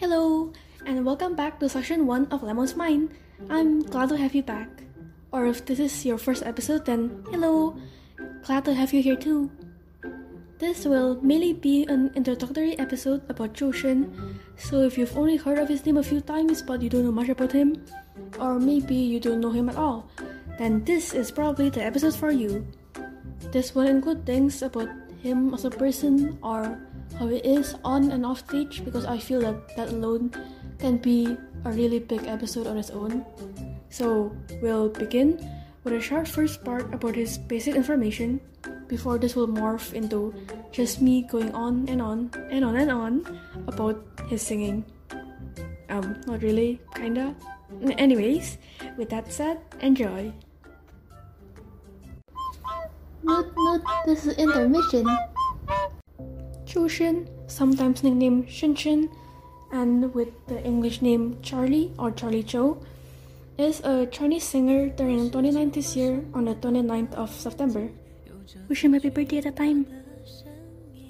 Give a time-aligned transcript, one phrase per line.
[0.00, 0.50] Hello,
[0.86, 3.12] and welcome back to session 1 of Lemon's Mind.
[3.50, 4.66] I'm glad to have you back.
[5.30, 7.76] Or if this is your first episode, then hello,
[8.40, 9.50] glad to have you here too.
[10.56, 14.08] This will mainly be an introductory episode about Zhou Shen,
[14.56, 17.12] so if you've only heard of his name a few times but you don't know
[17.12, 17.84] much about him,
[18.40, 20.08] or maybe you don't know him at all,
[20.56, 22.66] then this is probably the episode for you.
[23.52, 24.88] This will include things about
[25.20, 26.80] him as a person or
[27.18, 30.32] how he is on and off stage because I feel that that alone
[30.78, 33.24] can be a really big episode on its own.
[33.90, 35.38] So we'll begin
[35.84, 38.40] with a short first part about his basic information
[38.88, 40.34] before this will morph into
[40.72, 44.84] just me going on and on and on and on about his singing.
[45.88, 47.34] Um, not really, kinda.
[47.98, 48.58] Anyways,
[48.96, 50.32] with that said, enjoy.
[53.22, 55.06] Note, note, this is intermission.
[56.70, 59.10] Zhou Shen, sometimes nicknamed Shen,
[59.72, 62.78] and with the English name Charlie or Charlie Zhou,
[63.58, 67.90] is a Chinese singer turning 29 this year on the 29th of September.
[68.68, 69.84] Wish him happy birthday at the time.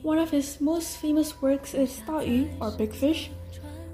[0.01, 3.31] One of his most famous works is Da Yu or Big Fish,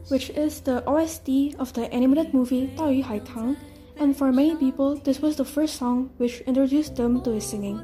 [0.07, 3.57] which is the OST of the animated movie Da Yu Hai Tang,
[3.99, 7.83] and for many people, this was the first song which introduced them to his singing.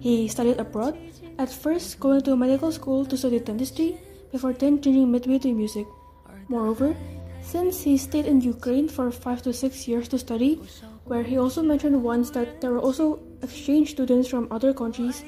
[0.00, 0.98] He studied abroad,
[1.40, 3.96] at first going to medical school to study dentistry,
[4.30, 5.86] before then changing midway to music.
[6.48, 6.94] Moreover,
[7.40, 10.60] since he stayed in Ukraine for 5 to 6 years to study,
[11.04, 15.24] where he also mentioned once that there were also exchange students from other countries,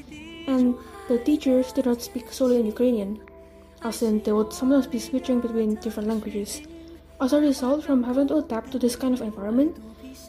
[0.47, 0.77] and
[1.09, 3.19] the teachers did not speak solely in Ukrainian,
[3.83, 6.61] as in they would sometimes be switching between different languages.
[7.21, 9.81] As a result, from having to adapt to this kind of environment,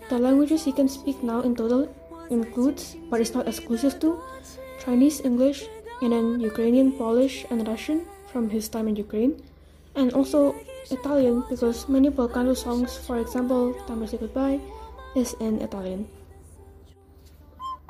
[0.09, 1.93] the languages he can speak now in total
[2.29, 4.21] includes, but is not exclusive to,
[4.83, 5.63] Chinese, English,
[6.01, 9.39] and then Ukrainian, Polish, and Russian from his time in Ukraine,
[9.95, 10.55] and also
[10.91, 14.59] Italian because many bel canto songs, for example, Time to Say Goodbye,
[15.15, 16.07] is in Italian.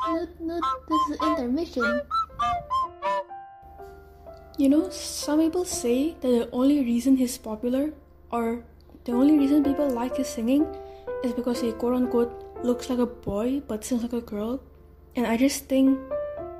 [0.03, 2.01] Note, note, this is intermission.
[4.57, 7.89] You know, some people say that the only reason he's popular,
[8.29, 8.61] or
[9.05, 10.67] the only reason people like his singing,
[11.23, 12.29] is because he quote unquote
[12.63, 14.61] looks like a boy but sings like a girl.
[15.15, 15.97] And I just think,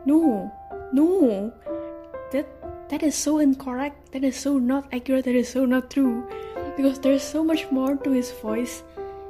[0.05, 0.51] no,
[0.91, 1.53] no,
[2.31, 2.47] that
[2.89, 4.11] that is so incorrect.
[4.11, 5.25] That is so not accurate.
[5.25, 6.27] That is so not true.
[6.77, 8.83] Because there's so much more to his voice,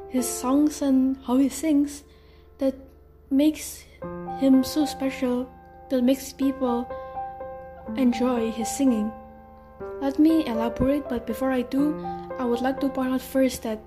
[0.10, 2.04] his songs, and how he sings
[2.58, 2.76] that
[3.30, 3.86] makes
[4.40, 5.50] him so special.
[5.90, 6.90] That makes people
[7.96, 9.12] enjoy his singing.
[10.02, 12.04] Let me elaborate, but before I do,
[12.40, 13.80] I would like to point out first that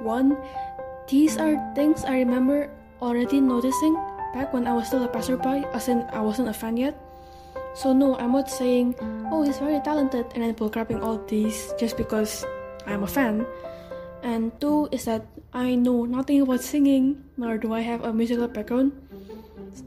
[0.00, 0.36] one,
[1.08, 2.70] these are things I remember
[3.02, 3.96] already noticing
[4.34, 6.98] back when I was still a passerby, as in I wasn't a fan yet.
[7.74, 8.96] So no, I'm not saying,
[9.30, 12.44] oh, he's very talented, and then bullcrapping all these just because
[12.86, 13.46] I'm a fan.
[14.22, 18.48] And two is that I know nothing about singing, nor do I have a musical
[18.48, 18.92] background.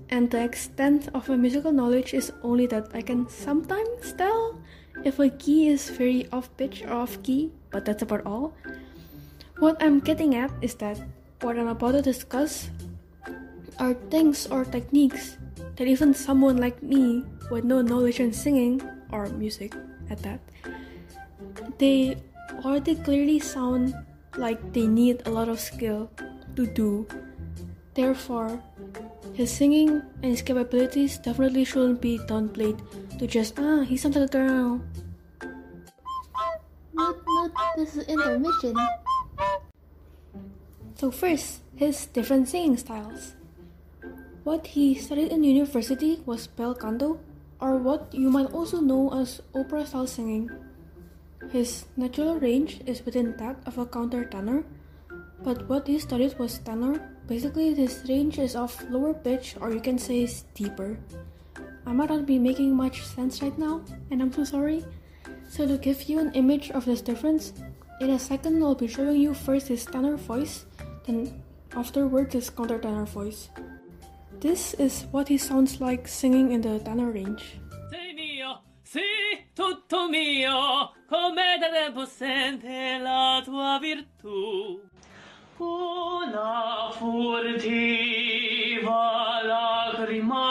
[0.09, 4.59] And the extent of my musical knowledge is only that I can sometimes tell
[5.03, 8.53] if a key is very off pitch or off key, but that's about all.
[9.59, 10.99] What I'm getting at is that
[11.41, 12.69] what I'm about to discuss
[13.81, 15.41] are things or techniques
[15.75, 18.77] that even someone like me with no knowledge in singing
[19.09, 19.73] or music
[20.13, 20.39] at that,
[21.81, 22.15] they
[22.63, 23.97] already clearly sound
[24.37, 26.11] like they need a lot of skill
[26.55, 27.07] to do.
[27.95, 28.61] Therefore,
[29.33, 32.77] his singing and his capabilities definitely shouldn't be downplayed
[33.17, 34.79] to just, ah, he sounds like a girl.
[36.93, 38.77] Note, note, this is intermission.
[40.95, 43.40] So, first, his different singing styles.
[44.43, 47.19] What he studied in university was bel canto,
[47.59, 50.49] or what you might also know as opera style singing.
[51.51, 54.63] His natural range is within that of a countertenor,
[55.43, 56.97] but what he studied was tenor.
[57.27, 60.97] Basically, this range is of lower pitch, or you can say is deeper.
[61.85, 64.83] I might not be making much sense right now, and I'm so sorry.
[65.49, 67.53] So, to give you an image of this difference,
[67.99, 70.65] in a second I'll be showing you first his tenor voice,
[71.05, 71.43] then
[71.75, 73.49] afterwards his countertenor voice.
[74.41, 77.61] This is what he sounds like singing in the tenor range.
[77.91, 78.99] Sei mio, sì,
[79.53, 81.59] tutto mio, come
[82.99, 84.81] la tua virtù.
[85.57, 87.51] Una furtiva
[89.45, 90.47] lacrima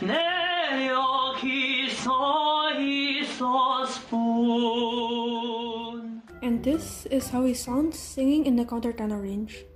[0.00, 4.48] negli occhi suoi sospun.
[6.40, 9.66] And this is how he sounds singing in the countertenor range.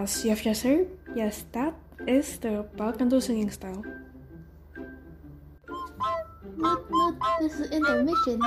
[0.00, 1.74] As just heard, yes, that
[2.06, 3.84] is the bel canto singing style.
[6.56, 8.40] Noot noot, this is intermission.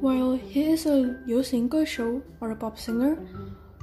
[0.00, 3.14] While he is a Xingge show or a pop singer,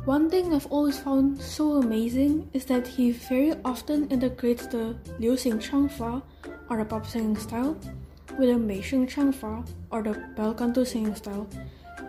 [0.06, 5.34] one thing I've always found so amazing is that he very often integrates the Liu
[5.34, 6.22] Xing Changfa
[6.70, 7.78] or a pop singing style
[8.38, 11.48] with a Mei Sheng Changfa or the bel canto singing style.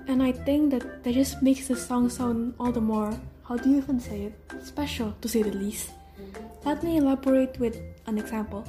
[0.06, 3.14] And I think that that just makes the song sound all the more,
[3.50, 5.90] how do you even say it, special to say the least.
[6.64, 8.62] Let me elaborate with an example.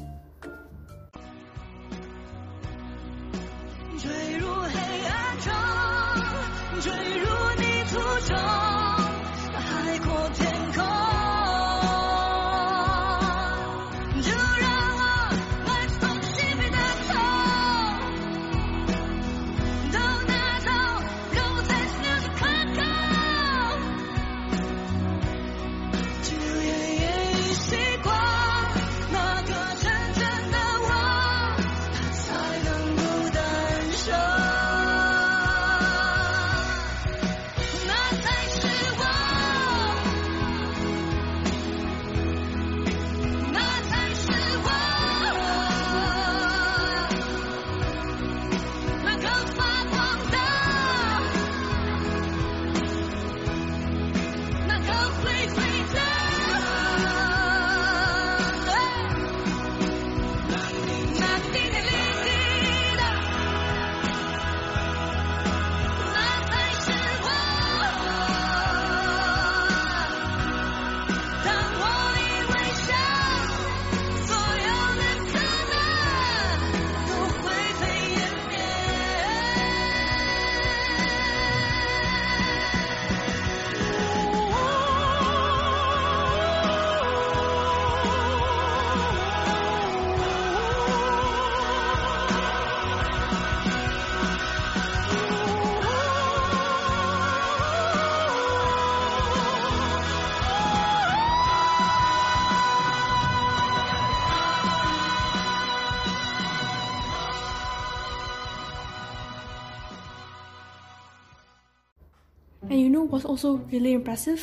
[113.11, 114.39] What's also really impressive?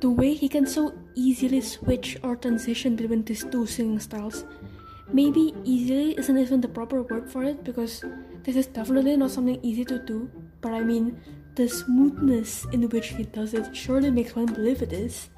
[0.00, 4.46] The way he can so easily switch or transition between these two singing styles.
[5.12, 8.02] Maybe easily isn't even the proper word for it because
[8.44, 10.30] this is definitely not something easy to do,
[10.62, 11.20] but I mean,
[11.54, 15.28] the smoothness in which he does it surely makes one believe it is.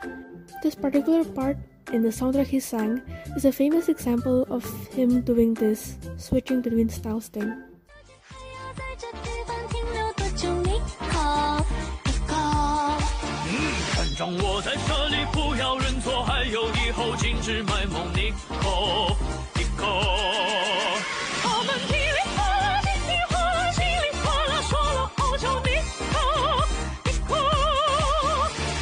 [0.63, 1.59] This particular part
[1.93, 3.03] in the soundtrack he sang
[3.35, 4.63] is a famous example of
[4.95, 7.51] him doing this switching between styles thing.
[14.19, 18.55] 让我在这里，不要认错，还有以后禁止卖萌，尼可
[19.55, 19.85] 尼可。
[21.45, 25.69] 我们噼里啪啦，噼里哗啦，稀里哗啦，说了好久，你
[26.09, 26.17] 可
[27.05, 27.37] 你可？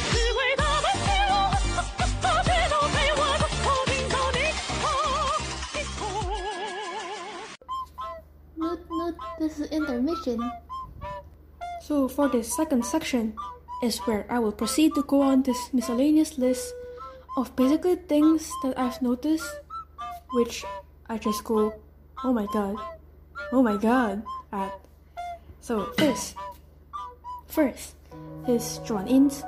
[0.09, 4.39] 只为他们陪我，哈哈哈，却都被我的头顶走，你
[4.79, 4.83] 可
[5.75, 6.01] 你可
[8.57, 10.39] ？Noot noot, this is intermission.
[11.81, 13.33] So for this second section
[13.83, 16.73] is where I will proceed to go on this miscellaneous list
[17.37, 19.45] of basically things that I've noticed
[20.33, 20.63] which
[21.07, 21.73] I just go,
[22.23, 22.75] oh my god,
[23.51, 24.73] oh my god at.
[25.61, 26.35] So first,
[27.47, 27.95] first
[28.47, 29.43] is zhuan yin's.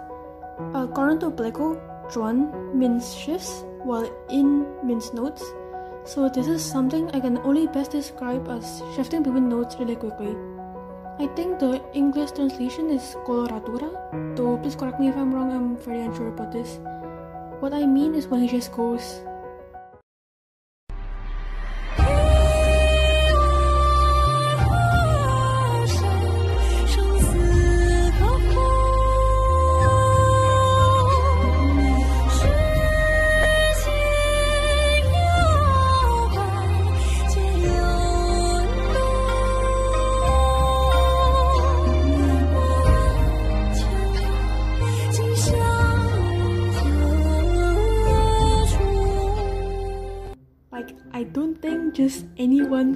[0.73, 1.77] Uh, according to Pleco,
[2.09, 5.43] Zhuan means shifts while Yin means notes.
[6.05, 10.35] So this is something I can only best describe as shifting between notes really quickly.
[11.19, 13.89] I think the English translation is coloratura,
[14.35, 16.77] though please correct me if I'm wrong, I'm very unsure about this.
[17.59, 19.21] What I mean is when he just goes.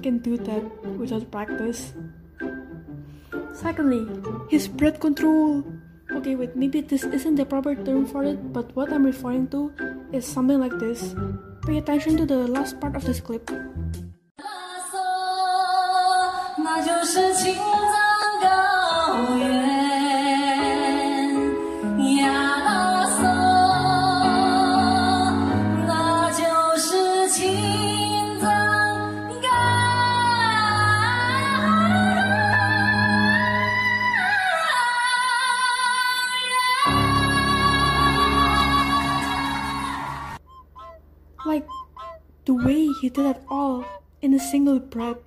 [0.01, 0.63] Can do that
[0.97, 1.93] without practice.
[3.53, 4.07] Secondly,
[4.49, 5.63] his breath control.
[6.11, 9.71] Okay, wait, maybe this isn't the proper term for it, but what I'm referring to
[10.11, 11.15] is something like this.
[11.65, 13.49] Pay attention to the last part of this clip.
[43.31, 43.85] At all
[44.21, 45.23] in a single breath.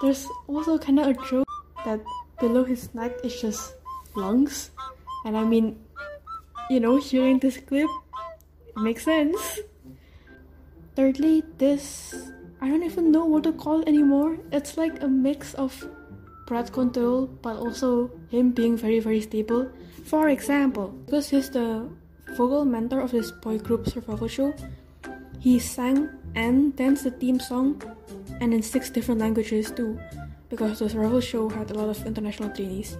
[0.00, 1.48] There's also kind of a joke
[1.84, 2.00] that
[2.38, 3.74] below his neck is just
[4.14, 4.70] lungs,
[5.26, 5.76] and I mean,
[6.70, 7.90] you know, hearing this clip,
[8.70, 9.60] it makes sense.
[10.94, 12.14] Thirdly, this
[12.60, 14.38] I don't even know what to call anymore.
[14.52, 15.74] It's like a mix of
[16.46, 19.68] breath control, but also him being very very stable.
[20.04, 21.90] For example, because he's the
[22.36, 24.54] vocal mentor of this boy group survival show,
[25.40, 27.82] he sang and danced the theme song
[28.40, 29.98] and in six different languages too,
[30.48, 32.96] because the survival show had a lot of international trainees.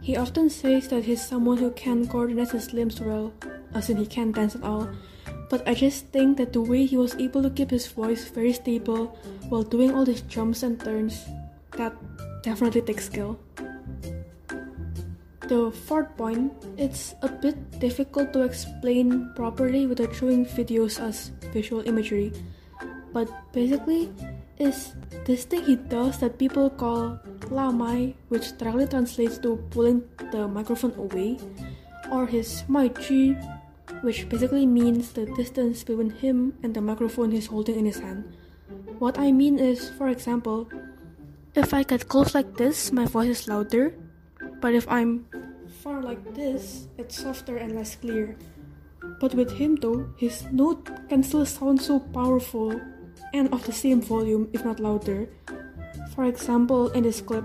[0.00, 3.32] He often says that he's someone who can coordinate his limbs well,
[3.74, 4.88] as in he can't dance at all.
[5.50, 8.52] But I just think that the way he was able to keep his voice very
[8.52, 11.24] stable while doing all these jumps and turns,
[11.76, 11.92] that
[12.42, 13.38] definitely takes skill.
[15.48, 21.80] The fourth point, it's a bit difficult to explain properly without showing videos as visual
[21.88, 22.32] imagery.
[23.12, 24.12] But basically,
[24.58, 27.18] is this thing he does that people call
[27.50, 31.38] la mai, which directly translates to pulling the microphone away,
[32.10, 33.38] or his mai chi,
[34.02, 38.24] which basically means the distance between him and the microphone he's holding in his hand.
[38.98, 40.68] What I mean is, for example,
[41.54, 43.94] if I get close like this, my voice is louder,
[44.60, 45.26] but if I'm
[45.82, 48.36] far like this, it's softer and less clear.
[49.20, 52.80] But with him though, his note can still sound so powerful
[53.32, 55.28] and of the same volume, if not louder.
[56.14, 57.44] For example, in this clip.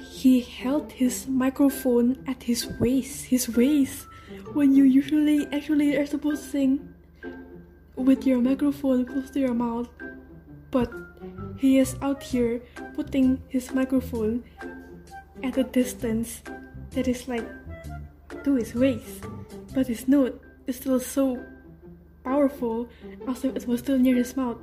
[0.00, 4.06] He held his microphone at his waist, his waist,
[4.52, 6.94] when you usually actually are supposed to sing
[7.96, 9.88] with your microphone close to your mouth.
[10.70, 10.92] But
[11.58, 12.60] he is out here
[12.94, 14.44] putting his microphone
[15.42, 16.42] at a distance
[16.90, 17.46] that is like
[18.44, 19.24] to his waist,
[19.74, 21.42] but his note is still so
[22.24, 22.88] powerful
[23.26, 24.58] as if it was still near his mouth.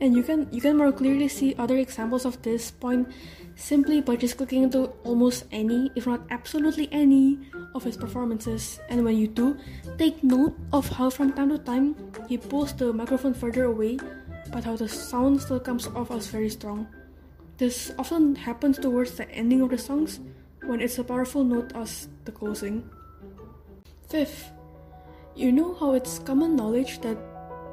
[0.00, 3.08] And you can you can more clearly see other examples of this point
[3.56, 7.38] simply by just clicking into almost any, if not absolutely any,
[7.74, 8.80] of his performances.
[8.88, 9.56] And when you do,
[9.96, 11.96] take note of how from time to time
[12.28, 13.98] he pulls the microphone further away,
[14.52, 16.86] but how the sound still comes off as very strong.
[17.56, 20.20] This often happens towards the ending of the songs
[20.64, 22.84] when it's a powerful note as the closing.
[24.08, 24.52] Fifth,
[25.34, 27.16] you know how it's common knowledge that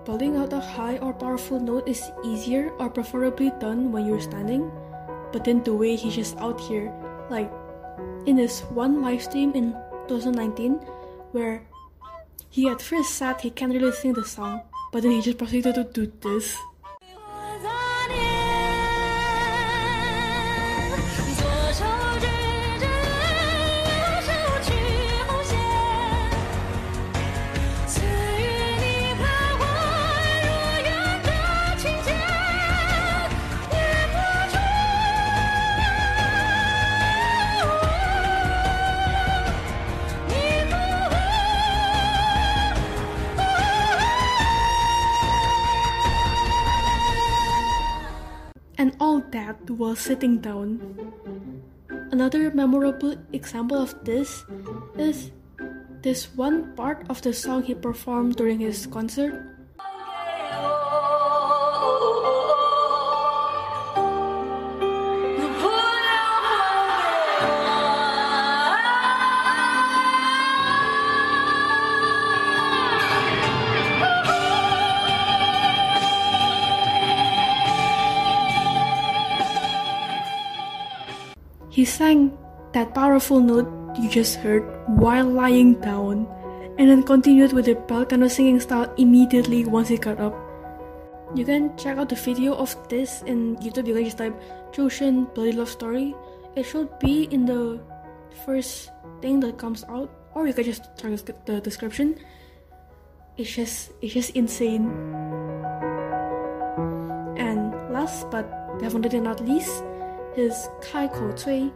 [0.05, 4.69] Building out a high or powerful note is easier or preferably done when you're standing,
[5.31, 6.91] but then the way he's just out here,
[7.29, 7.49] like
[8.25, 9.71] in this one live stream in
[10.07, 10.73] 2019,
[11.31, 11.63] where
[12.49, 15.75] he at first said he can't really sing the song, but then he just proceeded
[15.75, 16.57] to do this.
[49.77, 50.81] While sitting down.
[52.11, 54.45] Another memorable example of this
[54.97, 55.31] is
[56.01, 59.52] this one part of the song he performed during his concert.
[81.83, 82.31] He sang
[82.71, 83.67] that powerful note
[83.99, 86.31] you just heard while lying down,
[86.79, 90.31] and then continued with the bel canto singing style immediately once he got up.
[91.35, 93.91] You can check out the video of this in YouTube.
[93.91, 94.31] You can just type
[94.71, 96.15] Zhou Shen Bloody Love Story.
[96.55, 97.83] It should be in the
[98.47, 98.87] first
[99.19, 101.11] thing that comes out, or you can just check
[101.43, 102.15] the description.
[103.35, 104.87] It's just it's just insane.
[107.35, 108.47] And last but
[108.79, 109.83] definitely not least,
[110.35, 111.71] his Kai Kou Cui.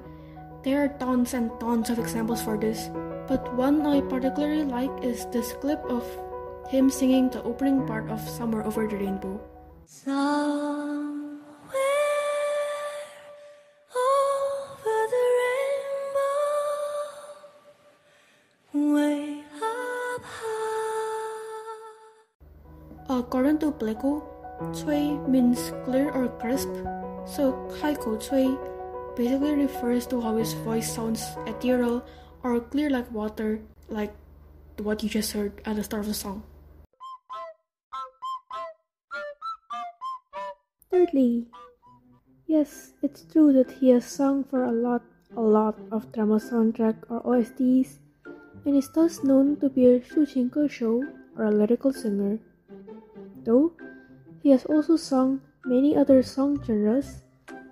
[0.64, 2.90] There are tons and tons of examples for this,
[3.28, 6.04] but one I particularly like is this clip of
[6.68, 9.40] him singing the opening part of Somewhere Over the Rainbow.
[13.96, 16.36] over the rainbow,
[18.94, 21.60] way up high.
[23.08, 24.22] According to Pleco,
[24.76, 26.70] cui means clear or crisp,
[27.28, 28.58] so Kai Kou cui
[29.16, 32.04] basically refers to how his voice sounds ethereal
[32.44, 34.14] or clear like water, like
[34.80, 36.44] what you just heard at the start of the song.
[40.90, 41.48] Thirdly,
[42.48, 45.02] yes, it's true that he has sung for a lot,
[45.36, 48.00] a lot of drama soundtrack or OSTs,
[48.66, 51.04] and is thus known to be a Shuchinko show
[51.38, 52.40] or a lyrical singer.
[53.44, 53.74] Though,
[54.44, 57.24] he has also sung many other song genres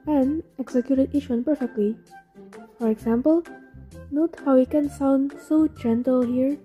[0.05, 1.95] and executed each one perfectly.
[2.77, 3.43] For example,
[4.11, 6.57] note how it can sound so gentle here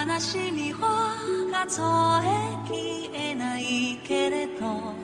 [0.00, 1.16] 悲しみは
[1.52, 1.82] 数
[2.24, 4.94] えきれないけれど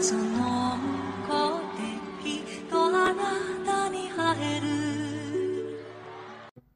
[0.00, 3.14] その向こうできっとあな
[3.64, 4.66] たに会える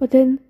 [0.01, 0.41] But then,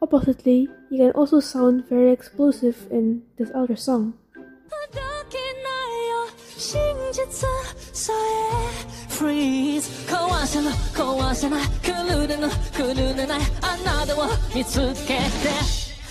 [0.00, 4.14] oppositely, he can also sound very explosive in this other song.
[4.92, 6.80] だけないよ真
[7.12, 7.48] 実
[7.92, 11.92] さえ Freeze 壊せぬ壊せない狂
[12.26, 15.83] れぬ狂れないあなたを見つけて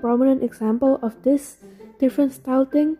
[0.00, 1.58] prominent example of this
[1.98, 2.98] different style thing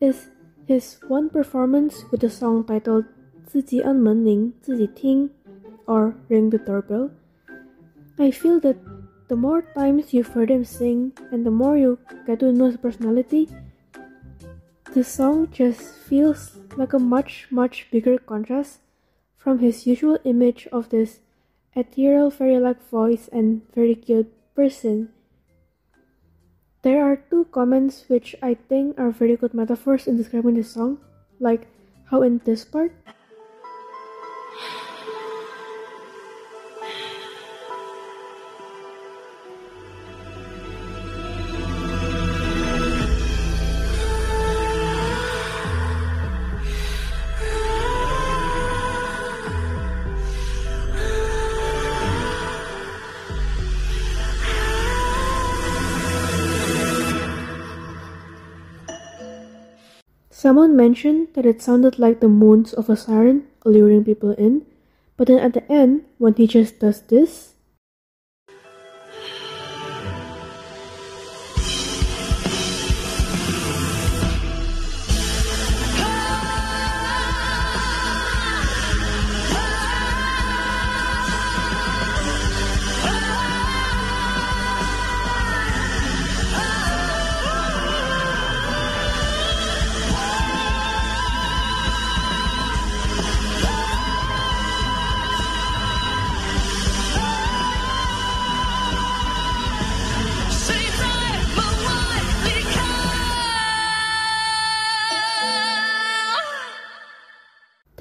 [0.00, 0.28] is
[0.66, 3.04] his one performance with the song titled
[3.46, 5.28] 自己按门铃,自己听
[5.86, 7.10] or Ring the Doorbell.
[8.16, 8.76] I feel that
[9.28, 12.76] the more times you've heard him sing and the more you get to know his
[12.76, 13.48] personality,
[14.92, 18.80] the song just feels like a much, much bigger contrast
[19.36, 21.20] from his usual image of this
[21.74, 25.08] ethereal fairy like voice and very cute person.
[26.85, 30.99] there are two comments which I think are very good metaphors in describing this song,
[31.39, 31.65] like
[32.11, 32.93] how in this part,
[60.45, 64.61] someone mentioned that it sounded like the moans of a siren alluring people in,
[65.17, 67.54] but then at the end, when he just does this,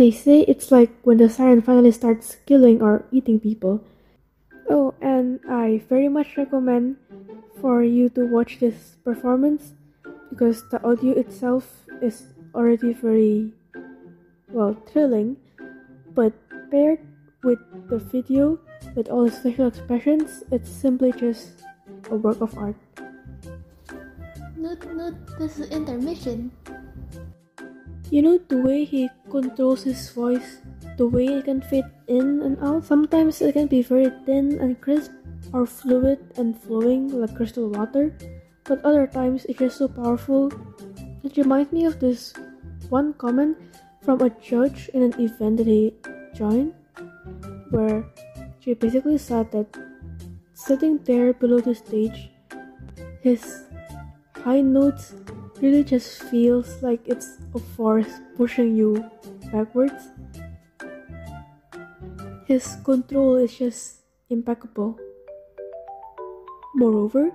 [0.05, 3.81] They say it's like when the siren finally starts killing or eating people.
[4.69, 6.97] Oh, and I very much recommend
[7.59, 9.73] for you to watch this performance
[10.29, 13.55] because the audio itself is already very
[14.53, 15.38] well thrilling,
[16.12, 16.35] but
[16.71, 17.01] paired
[17.43, 18.61] with the video
[18.95, 21.64] with all its facial expressions, it's simply just
[22.11, 22.77] a work of art.
[24.53, 26.53] Noot, noot, this is intermission.
[28.11, 30.59] You know the way he controls his voice,
[30.97, 32.85] the way it can fit in and out.
[32.85, 35.11] Sometimes it can be very thin and crisp,
[35.53, 38.17] or fluid and flowing like crystal water,
[38.64, 40.53] but other times it's so powerful.
[41.23, 42.35] It reminds me of this
[42.88, 43.57] one comment
[44.03, 45.95] from a judge in an event that he
[46.35, 46.73] joined,
[47.71, 48.05] where
[48.61, 49.67] she basically said that
[50.55, 52.31] sitting there below the stage,
[53.23, 53.64] his
[54.37, 55.14] high notes
[55.64, 59.00] really just feels like it's a force pushing you
[59.50, 60.12] backwards.
[62.44, 65.00] His control is just impeccable.
[66.74, 67.33] Moreover,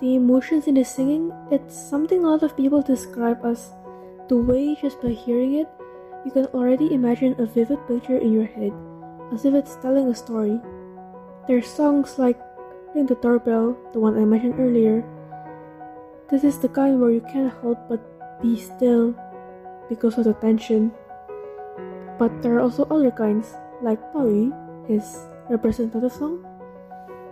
[0.00, 3.70] the emotions in his singing, it's something a lot of people describe as
[4.26, 5.68] the way just by hearing it,
[6.24, 8.72] you can already imagine a vivid picture in your head,
[9.32, 10.58] as if it's telling a story.
[11.46, 12.40] There's songs like
[12.96, 15.06] Ring the Doorbell, the one I mentioned earlier.
[16.30, 18.00] This is the kind where you can't help but
[18.42, 19.14] be still
[19.88, 20.92] because of the tension.
[22.18, 24.52] But there are also other kinds, like Taoyu,
[24.86, 26.44] his representative song,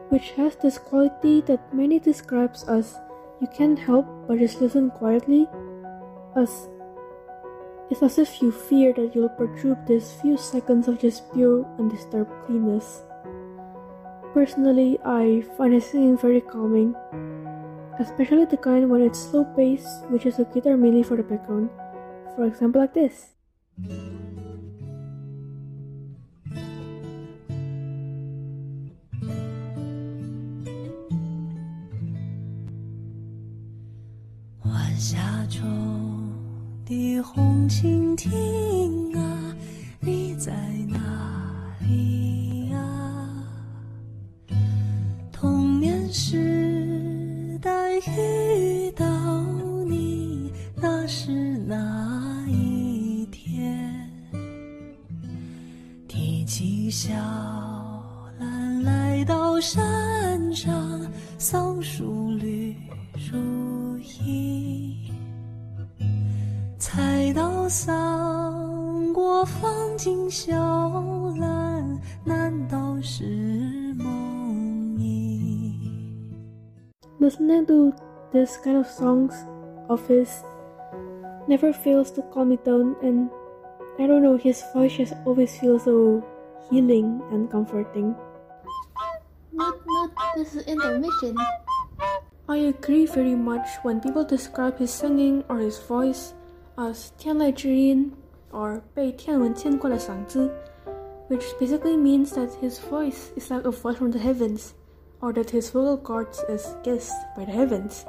[0.08, 2.96] which has this quality that many describes as
[3.40, 5.46] you can't help but just listen quietly,
[6.36, 6.68] as
[7.90, 12.32] it's as if you fear that you'll perturb these few seconds of just pure undisturbed
[12.46, 13.02] cleanness.
[14.32, 16.94] Personally, I find his singing very calming,
[17.98, 21.70] especially the kind when it's slow paced, which is a guitar mainly for the background.
[22.34, 23.36] For example, like this.
[56.95, 57.13] 小
[58.39, 61.05] 兰来到山上，
[61.37, 62.75] 桑树绿
[63.31, 64.95] 如茵，
[66.77, 70.53] 采到桑果放进小
[71.37, 73.23] 篮，难道是
[73.93, 75.73] 梦呓？
[77.19, 77.93] Listening to
[78.31, 79.33] this kind of songs
[79.87, 80.29] of his
[81.47, 83.29] never fails to calm me down, and
[83.97, 86.21] I don't know, his voice just always feels so
[86.69, 88.15] healing and comforting.
[89.51, 91.35] Note, note, this is intermission.
[92.47, 96.33] I agree very much when people describe his singing or his voice
[96.77, 98.11] as 天籁之音
[98.51, 100.49] or 被天文牵挂的嗓子,
[101.29, 104.73] which basically means that his voice is like a voice from the heavens,
[105.21, 108.05] or that his vocal cords is kissed by the heavens.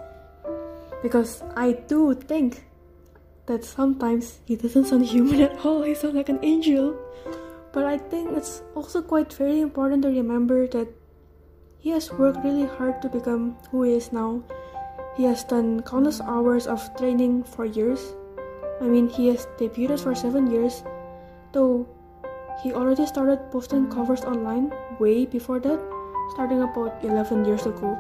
[1.03, 2.65] Because I do think
[3.47, 6.97] that sometimes he doesn't sound human at all, he sounds like an angel.
[7.78, 10.90] But I think it's also quite very important to remember that
[11.78, 14.42] he has worked really hard to become who he is now.
[15.16, 18.02] He has done countless hours of training for years.
[18.82, 20.82] I mean, he has debuted for seven years,
[21.54, 21.86] though
[22.64, 25.78] he already started posting covers online way before that,
[26.34, 27.94] starting about 11 years ago.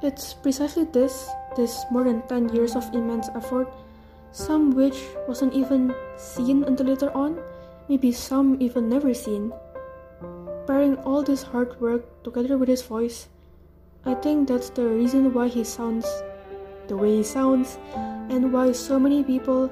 [0.00, 3.68] It's precisely this, this more than 10 years of immense effort,
[4.32, 7.36] some which wasn't even seen until later on,
[7.88, 9.52] maybe some even never seen
[10.70, 13.28] pairing all this hard work together with his voice,
[14.04, 16.06] I think that's the reason why he sounds
[16.86, 17.78] the way he sounds
[18.30, 19.70] and why so many people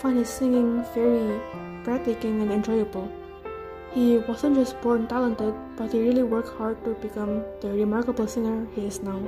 [0.00, 1.40] find his singing very
[1.84, 3.10] breathtaking and enjoyable.
[3.92, 8.66] He wasn't just born talented, but he really worked hard to become the remarkable singer
[8.74, 9.20] he is now.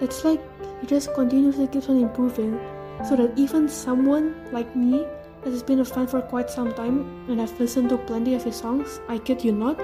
[0.00, 0.42] It's like
[0.80, 2.58] he just continuously keeps on improving
[3.06, 5.06] so that even someone like me
[5.44, 8.44] that has been a fan for quite some time and I've listened to plenty of
[8.44, 9.80] his songs, I kid you not,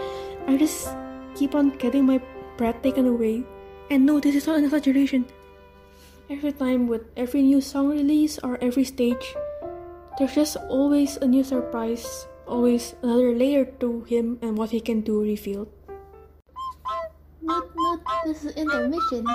[0.47, 0.89] I just
[1.35, 2.21] keep on getting my
[2.57, 3.45] breath taken away.
[3.91, 5.27] And no, this is not an exaggeration.
[6.31, 9.35] Every time with every new song release or every stage,
[10.19, 15.01] there's just always a new surprise, always another layer to him and what he can
[15.01, 15.69] do revealed.
[17.43, 19.27] Note, note, this is intermission.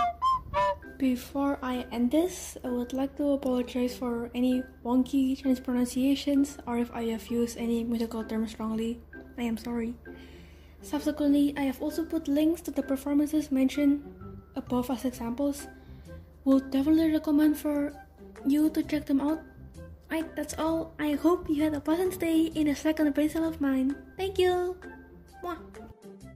[0.97, 6.79] Before I end this, I would like to apologize for any wonky Chinese pronunciations or
[6.79, 8.99] if I have used any musical terms wrongly.
[9.37, 9.93] I am sorry.
[10.81, 14.01] Subsequently, I have also put links to the performances mentioned
[14.55, 15.67] above as examples.
[16.45, 17.93] Would definitely recommend for
[18.47, 19.41] you to check them out.
[20.09, 20.95] Alright, that's all.
[20.97, 23.95] I hope you had a pleasant stay in a second appraisal of mine.
[24.17, 24.77] Thank you!
[25.43, 25.61] Mwah.